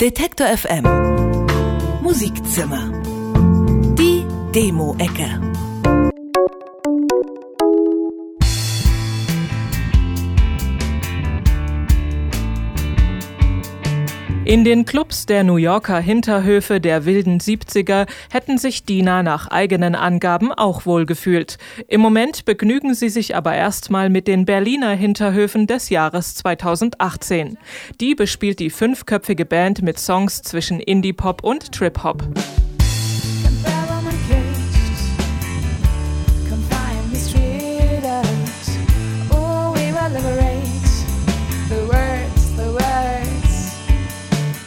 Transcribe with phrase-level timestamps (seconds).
[0.00, 0.86] Detektor FM
[2.00, 2.90] Musikzimmer.
[3.98, 5.49] Die Demo-Ecke.
[14.50, 19.94] In den Clubs der New Yorker Hinterhöfe der wilden 70er hätten sich Dina nach eigenen
[19.94, 21.56] Angaben auch wohlgefühlt.
[21.86, 27.58] Im Moment begnügen sie sich aber erstmal mit den Berliner Hinterhöfen des Jahres 2018.
[28.00, 32.24] Die bespielt die fünfköpfige Band mit Songs zwischen Indie-Pop und Trip-Hop.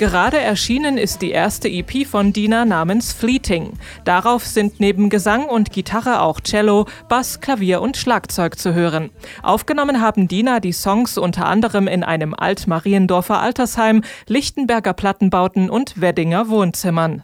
[0.00, 3.74] Gerade erschienen ist die erste EP von Dina namens Fleeting.
[4.06, 9.10] Darauf sind neben Gesang und Gitarre auch Cello, Bass, Klavier und Schlagzeug zu hören.
[9.42, 16.48] Aufgenommen haben Dina die Songs unter anderem in einem Alt-Mariendorfer Altersheim, Lichtenberger Plattenbauten und Weddinger
[16.48, 17.22] Wohnzimmern.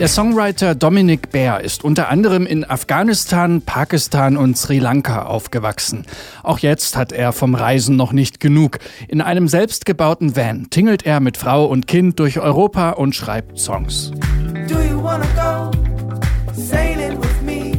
[0.00, 6.04] Der Songwriter Dominic Baer ist unter anderem in Afghanistan, Pakistan und Sri Lanka aufgewachsen.
[6.42, 8.78] Auch jetzt hat er vom Reisen noch nicht genug.
[9.06, 14.10] In einem selbstgebauten Van tingelt er mit Frau und Kind durch Europa und schreibt Songs.
[14.68, 15.70] Do you wanna go
[16.52, 17.72] sailing with me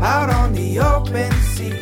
[0.00, 1.81] out on the open sea?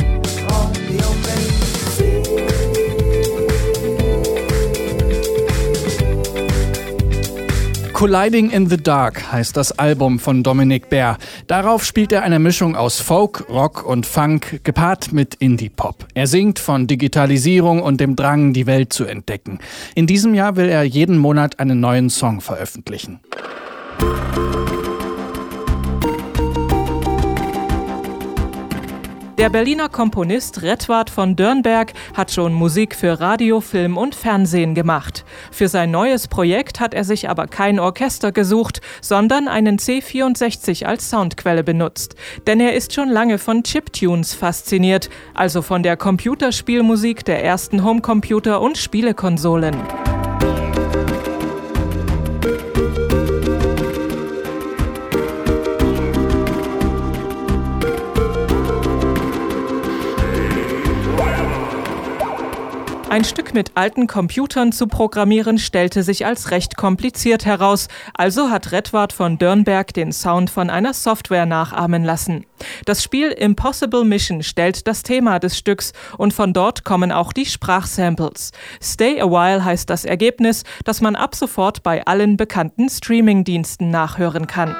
[8.01, 11.19] Colliding in the Dark heißt das Album von Dominic Baer.
[11.49, 16.07] Darauf spielt er eine Mischung aus Folk, Rock und Funk, gepaart mit Indie-Pop.
[16.15, 19.59] Er singt von Digitalisierung und dem Drang, die Welt zu entdecken.
[19.95, 23.21] In diesem Jahr will er jeden Monat einen neuen Song veröffentlichen.
[29.41, 35.25] Der Berliner Komponist Redward von Dörnberg hat schon Musik für Radio, Film und Fernsehen gemacht.
[35.51, 41.09] Für sein neues Projekt hat er sich aber kein Orchester gesucht, sondern einen C64 als
[41.09, 42.17] Soundquelle benutzt.
[42.47, 48.61] Denn er ist schon lange von Chiptunes fasziniert, also von der Computerspielmusik der ersten Homecomputer
[48.61, 49.75] und Spielekonsolen.
[63.11, 68.71] Ein Stück mit alten Computern zu programmieren stellte sich als recht kompliziert heraus, also hat
[68.71, 72.47] Redward von Dörnberg den Sound von einer Software nachahmen lassen.
[72.85, 77.47] Das Spiel Impossible Mission stellt das Thema des Stücks und von dort kommen auch die
[77.47, 78.53] Sprachsamples.
[78.81, 84.47] Stay a While heißt das Ergebnis, das man ab sofort bei allen bekannten Streamingdiensten nachhören
[84.47, 84.77] kann.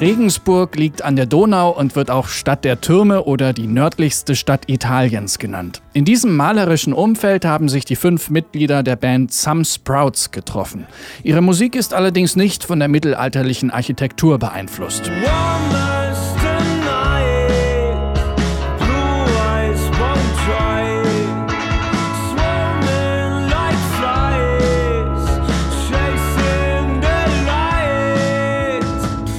[0.00, 4.68] Regensburg liegt an der Donau und wird auch Stadt der Türme oder die nördlichste Stadt
[4.68, 5.82] Italiens genannt.
[5.92, 10.86] In diesem malerischen Umfeld haben sich die fünf Mitglieder der Band Some Sprouts getroffen.
[11.24, 15.10] Ihre Musik ist allerdings nicht von der mittelalterlichen Architektur beeinflusst.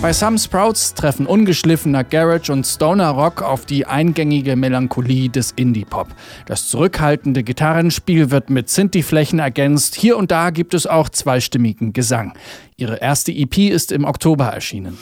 [0.10, 6.08] Bei Some Sprouts treffen ungeschliffener Garage und Stoner Rock auf die eingängige Melancholie des Indie-Pop.
[6.48, 9.94] Das zurückhaltende Gitarrenspiel wird mit Synthi-Flächen ergänzt.
[9.94, 12.34] Hier und da gibt es auch zweistimmigen Gesang.
[12.76, 14.98] Ihre erste EP ist im Oktober erschienen.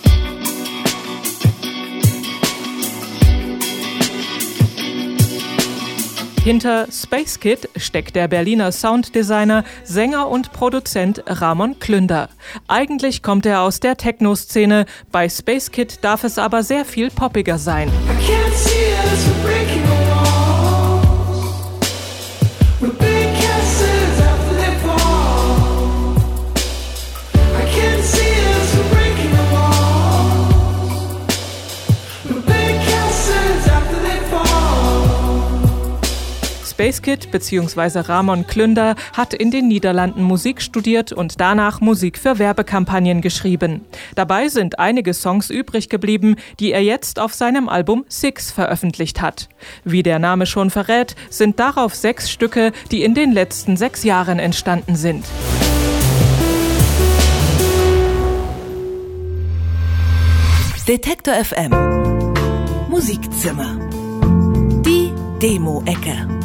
[6.48, 12.30] Hinter Space Kid steckt der Berliner Sounddesigner, Sänger und Produzent Ramon Klünder.
[12.70, 17.58] Eigentlich kommt er aus der Techno-Szene, bei Space Kid darf es aber sehr viel poppiger
[17.58, 17.92] sein.
[36.78, 38.02] Space Kid bzw.
[38.02, 43.82] Ramon Klünder hat in den Niederlanden Musik studiert und danach Musik für Werbekampagnen geschrieben.
[44.14, 49.50] Dabei sind einige Songs übrig geblieben, die er jetzt auf seinem Album Six veröffentlicht hat.
[49.86, 54.38] Wie der Name schon verrät, sind darauf sechs Stücke, die in den letzten sechs Jahren
[54.38, 55.26] entstanden sind.
[60.88, 61.72] Detektor FM
[62.88, 63.80] Musikzimmer.
[64.86, 66.37] Die Demo-Ecke.